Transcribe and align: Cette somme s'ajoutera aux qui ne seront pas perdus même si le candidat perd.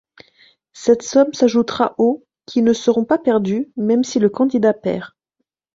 Cette 0.73 1.03
somme 1.03 1.31
s'ajoutera 1.31 1.93
aux 1.99 2.25
qui 2.47 2.63
ne 2.63 2.73
seront 2.73 3.05
pas 3.05 3.19
perdus 3.19 3.71
même 3.77 4.03
si 4.03 4.17
le 4.17 4.29
candidat 4.29 4.73
perd. 4.73 5.11